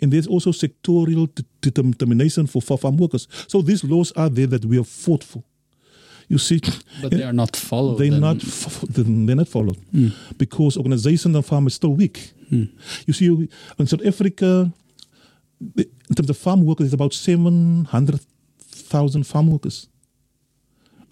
[0.00, 1.28] and there's also sectorial
[1.60, 3.28] determination for, farm workers.
[3.48, 5.42] So these laws are there that we have fought for.
[6.28, 6.60] You see,
[7.02, 7.98] But they are not followed.
[7.98, 8.20] they're then.
[8.20, 8.38] not
[9.26, 9.78] they're not followed
[10.38, 12.32] because organization of farm is still weak.
[12.50, 13.26] You see,
[13.78, 14.72] in South Africa,
[15.60, 18.20] the- in terms of farm workers, there's about seven hundred
[18.60, 19.88] thousand farm workers.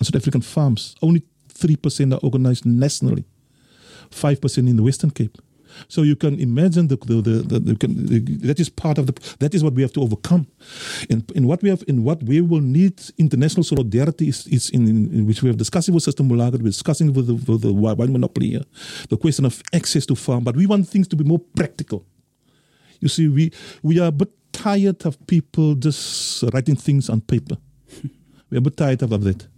[0.00, 0.96] on South African farms.
[1.00, 1.22] Only
[1.54, 3.24] 3% are organized nationally,
[4.10, 5.38] 5% in the Western Cape.
[5.88, 9.64] So you can imagine the, the, the, the, that is part of the that is
[9.64, 10.46] what we have to overcome.
[11.10, 14.86] And in what we have in what we will need international solidarity is, is in,
[14.86, 18.50] in, which we have discussing with Systembolaget, we're discussing with the, with the wine monopoly
[18.50, 18.64] here,
[19.08, 20.44] the question of access to farm.
[20.44, 22.06] But we want things to be more practical.
[23.00, 27.56] You see, we we are a bit tired of people just writing things on paper.
[28.50, 29.48] We're a bit tired of that.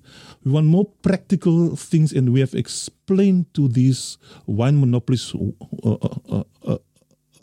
[0.47, 6.09] We want more practical things, and we have explained to these wine monopolies uh, uh,
[6.31, 6.79] uh, uh,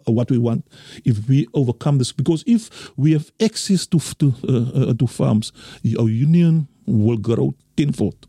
[0.05, 0.65] what we want
[1.03, 2.13] if we overcome this.
[2.13, 5.51] Because if we have access to to, uh, uh, to farms,
[5.99, 8.25] our union will grow tenfold.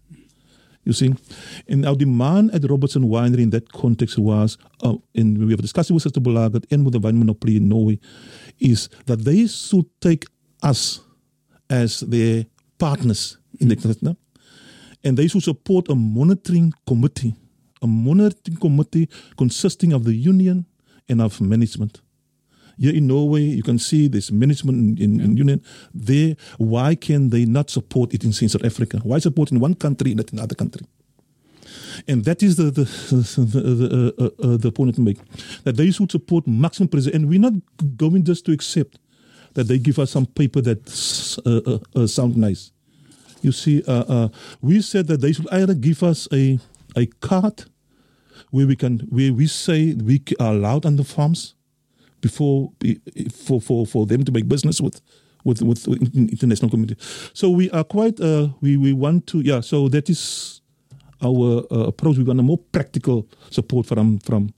[0.83, 1.15] You see,
[1.69, 5.91] and our demand at Robertson Winery in that context was, uh, and we have discussed
[5.91, 8.01] it with Systembolaget and with the wine monopoly in Norway,
[8.59, 10.25] is that they should take
[10.65, 11.01] us
[11.71, 14.19] as their partners in the international
[15.05, 17.35] and they should support a monitoring committee,
[17.83, 20.67] a monitoring committee consisting of the union
[21.09, 22.01] and of management.
[22.79, 25.63] Here in Norway, you can see this management in, in union.
[25.93, 28.99] There, why can they not support it in South Africa?
[29.05, 30.85] Why support in one country and not in another country?
[32.09, 35.19] And that is the the, the, the, uh, uh, the point to make.
[35.63, 37.15] That they should support maximum presence.
[37.15, 37.53] And we're not
[37.97, 38.99] going just to accept
[39.55, 40.81] that they give us some paper that
[41.47, 42.73] uh, uh, sound nice
[43.45, 44.29] you see, uh, uh,
[44.61, 46.59] we said that they should either give us a
[46.97, 47.65] a card
[48.51, 51.55] where we can where we say we are allowed on the farms
[52.21, 52.73] before
[53.33, 55.01] for for for them to make business with
[55.45, 56.97] with with international community.
[57.33, 59.61] So we are quite uh, we we want to yeah.
[59.61, 60.63] So that is
[61.23, 62.17] our uh, approach.
[62.17, 64.55] We want a more practical support from from.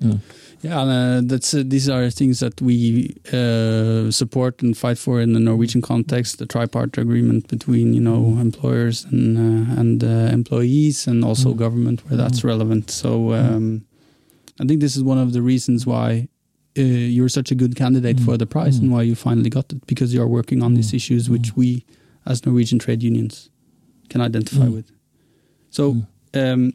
[0.00, 0.14] Yeah.
[0.62, 5.32] Yeah, uh, that's uh, these are things that we uh, support and fight for in
[5.32, 6.38] the Norwegian context.
[6.38, 11.56] The tripartite agreement between you know employers and uh, and uh, employees, and also mm.
[11.56, 12.44] government, where that's mm.
[12.44, 12.90] relevant.
[12.90, 13.86] So um,
[14.60, 16.28] I think this is one of the reasons why
[16.76, 18.24] uh, you're such a good candidate mm.
[18.26, 18.92] for the prize and mm.
[18.92, 20.96] why you finally got it because you are working on these mm.
[20.96, 21.86] issues which we,
[22.26, 23.48] as Norwegian trade unions,
[24.10, 24.90] can identify with.
[25.70, 26.02] So.
[26.34, 26.74] Um,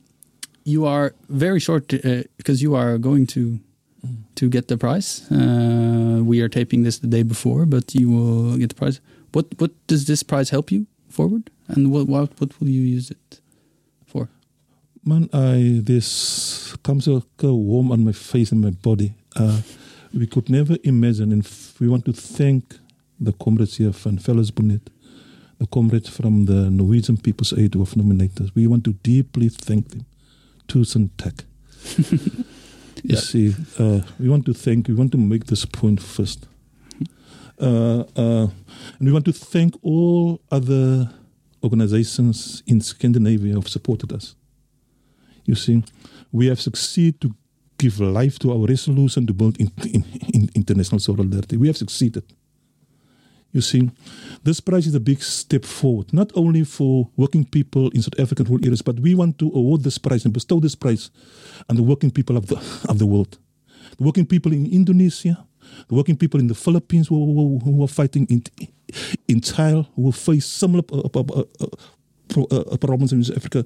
[0.65, 3.59] you are very short because you are going to
[4.35, 5.31] to get the prize.
[5.31, 8.99] Uh, we are taping this the day before, but you will get the prize.
[9.31, 13.11] What what does this prize help you forward, and what what what will you use
[13.11, 13.39] it
[14.05, 14.27] for?
[15.05, 19.13] Man, I this comes a warm on my face and my body.
[19.35, 19.61] Uh,
[20.13, 21.47] we could never imagine, and
[21.79, 22.63] we want to thank
[23.19, 24.87] the comrades here from Fellesforbundet,
[25.59, 28.55] the comrades from the Norwegian People's Aid who have nominated us.
[28.55, 30.05] We want to deeply thank them.
[30.67, 31.45] Tusen tack.
[33.07, 36.47] You see, uh, we want to thank, we want to make this point first.
[37.61, 38.47] Uh, uh,
[38.97, 41.09] and we want to thank all other
[41.63, 44.35] organizations in Scandinavia who have supported us.
[45.45, 45.83] You see,
[46.31, 47.35] we have succeeded to
[47.77, 51.57] give life to our resolution to build in, in, in international solidarity.
[51.57, 52.23] We have succeeded.
[53.55, 53.89] You see,
[54.43, 58.45] this prize is a big step forward, not only for working people in South African
[58.47, 61.09] rural areas, but we want to award this prize and bestow this prize
[61.69, 62.57] on the working people of the,
[62.89, 63.37] of the world.
[63.97, 65.47] The working people in Indonesia,
[65.87, 68.43] the working people in the Philippines who, who, who are fighting in,
[69.29, 71.43] in child, who will face similar uh, uh,
[72.51, 73.65] uh, problems in South Africa.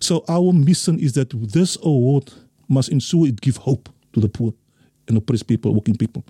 [0.00, 2.32] So our mission is that this award
[2.68, 4.52] must ensure it give hope to the poor
[5.06, 6.24] and oppressed people, working people.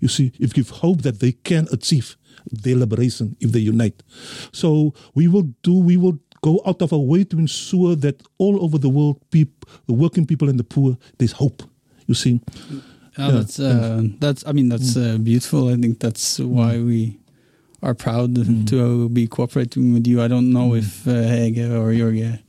[0.00, 2.16] You see, it give hope that they can achieve
[2.50, 4.02] their liberation if they unite.
[4.52, 8.62] So we will do, we will go out of our way to ensure that all
[8.62, 11.62] over the world, people, the working people and the poor, there's hope.
[12.06, 12.40] You see.
[13.18, 13.30] Yeah, yeah.
[13.30, 14.44] that's uh, that's.
[14.46, 15.14] I mean, that's mm.
[15.14, 15.68] uh, beautiful.
[15.68, 16.86] I think that's why mm.
[16.86, 17.18] we
[17.82, 18.66] are proud mm.
[18.68, 20.20] to be cooperating with you.
[20.20, 20.78] I don't know mm.
[20.78, 22.43] if uh, Hege or Jorge.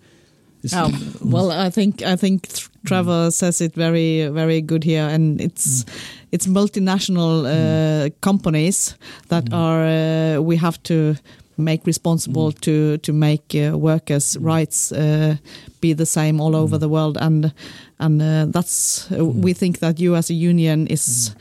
[0.73, 2.47] Um, well, I think I think
[2.85, 5.89] Trevor says it very very good here, and it's mm.
[6.31, 8.13] it's multinational uh, mm.
[8.21, 8.97] companies
[9.27, 9.53] that mm.
[9.53, 11.15] are uh, we have to
[11.57, 12.59] make responsible mm.
[12.61, 14.45] to to make uh, workers' mm.
[14.45, 15.35] rights uh,
[15.81, 16.79] be the same all over mm.
[16.79, 17.53] the world, and
[17.99, 21.35] and uh, that's uh, we think that you as a union is.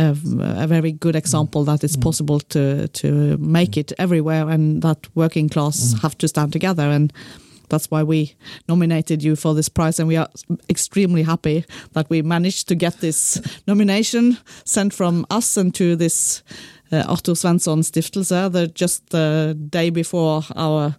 [0.00, 5.08] A, a very good example that it's possible to to make it everywhere, and that
[5.16, 7.12] working class have to stand together and
[7.68, 8.34] that's why we
[8.68, 10.28] nominated you for this prize, and we are
[10.68, 16.42] extremely happy that we managed to get this nomination sent from us and to this
[16.92, 20.96] uh, Arthur Svensson Stiftelse the, just the day before our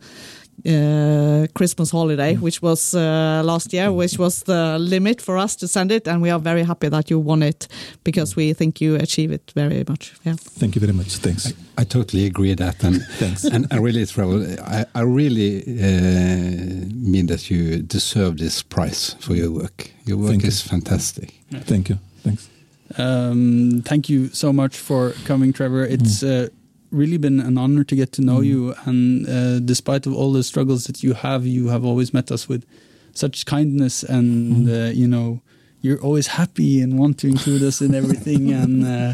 [0.65, 5.67] uh, Christmas holiday, which was uh, last year, which was the limit for us to
[5.67, 7.67] send it, and we are very happy that you won it
[8.03, 10.13] because we think you achieve it very much.
[10.25, 10.35] Yeah.
[10.37, 11.17] Thank you very much.
[11.17, 11.53] Thanks.
[11.77, 13.43] I totally agree with that, and Thanks.
[13.45, 19.35] and I really, Trevor, I, I really uh, mean that you deserve this prize for
[19.35, 19.91] your work.
[20.05, 20.47] Your work Thank you.
[20.49, 21.33] is fantastic.
[21.51, 21.99] Thank you.
[22.23, 22.49] Thanks.
[22.97, 25.85] Um, thank you so much for coming, Trevor.
[25.85, 26.49] It's uh,
[26.91, 30.43] really been an honor to get to know you, and uh, despite of all the
[30.43, 32.65] struggles that you have, you have always met us with
[33.13, 35.41] such kindness, and uh, you know
[35.81, 38.51] you're always happy and want to include us in everything.
[38.61, 39.13] and uh,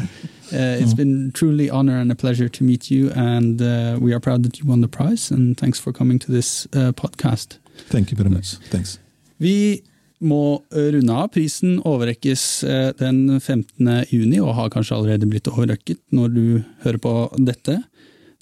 [0.52, 4.20] uh, it's been truly honor and a pleasure to meet you, and uh, we are
[4.20, 5.30] proud that you won the prize.
[5.30, 7.58] And thanks for coming to this uh, podcast.
[7.88, 8.54] Thank you very much.
[8.70, 8.98] Thanks.
[9.38, 9.82] Vi
[10.24, 11.28] må eh, runde av.
[11.34, 14.06] Prisen overrekkes eh, den 15.
[14.12, 16.46] juni, og har kanskje allerede blitt overrekket når du
[16.84, 17.80] hører på dette.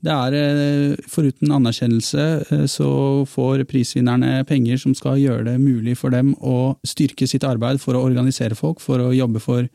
[0.05, 2.91] Det er eh, Foruten anerkjennelse så
[3.31, 7.97] får prisvinnerne penger som skal gjøre det mulig for dem å styrke sitt arbeid for
[7.97, 9.66] å organisere folk, for å jobbe for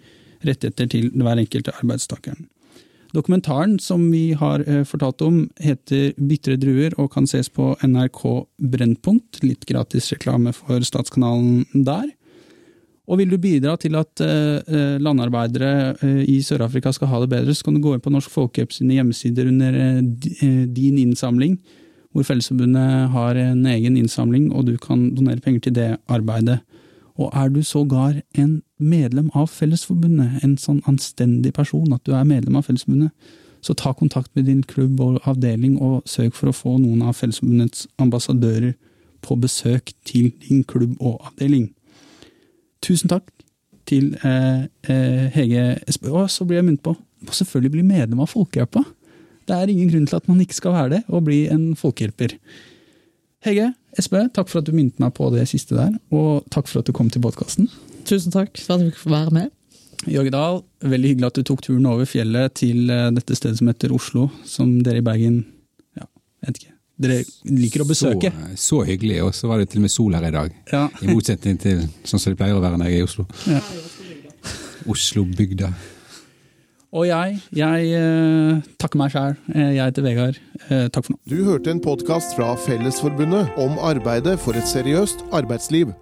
[0.46, 2.48] rettigheter til hver enkelte arbeidstakeren.
[3.16, 8.22] Dokumentaren som vi har eh, fortalt om, heter Bitre druer og kan ses på NRK
[8.62, 9.42] Brennpunkt.
[9.42, 12.06] Litt gratis reklame for statskanalen der.
[13.10, 15.96] Og vil du bidra til at eh, eh, landarbeidere
[16.30, 19.00] i Sør-Afrika skal ha det bedre, så kan du gå inn på Norsk Folkehjelp sine
[19.00, 21.58] hjemmesider under di- Din innsamling,
[22.14, 26.60] hvor Fellesforbundet har en egen innsamling, og du kan donere penger til det arbeidet.
[27.20, 32.28] Og er du sågar en medlem av Fellesforbundet, en sånn anstendig person at du er
[32.28, 33.12] medlem av Fellesforbundet,
[33.62, 37.18] så ta kontakt med din klubb og avdeling, og søk for å få noen av
[37.20, 38.78] Fellesforbundets ambassadører
[39.26, 41.68] på besøk til din klubb og avdeling.
[42.80, 43.28] Tusen takk
[43.90, 46.08] til eh, eh, Hege Espe.
[46.08, 46.96] Og så blir jeg minnet på
[47.26, 48.84] må selvfølgelig bli medlem av Folkehjelpa.
[49.50, 52.36] Det er ingen grunn til at man ikke skal være det, og bli en folkehjelper.
[53.46, 56.84] Hege Espe, takk for at du minnet meg på det siste der, og takk for
[56.84, 57.70] at du kom til podkasten.
[58.08, 59.54] Tusen takk for at du fikk være med.
[60.08, 63.68] Jørgen Dahl, veldig hyggelig at du tok turen over fjellet til eh, dette stedet som
[63.68, 65.42] heter Oslo, som dere i Bergen
[66.00, 66.06] ja,
[66.46, 66.74] vet ikke,
[67.04, 67.20] dere
[67.50, 68.32] liker å besøke.
[68.54, 70.56] Så, så hyggelig, og så var det til og med sol her i dag.
[70.72, 70.86] Ja.
[71.04, 73.28] I motsetning til sånn som det pleier å være når jeg er i Oslo.
[73.50, 73.64] Ja.
[74.90, 75.74] Oslo-bygda.
[76.90, 79.36] Og jeg, jeg eh, takker meg sjæl.
[79.54, 80.40] Jeg heter Vegard.
[80.70, 81.20] Eh, takk for nå.
[81.30, 85.94] Du hørte en podkast fra Fellesforbundet om arbeidet for et seriøst arbeidsliv.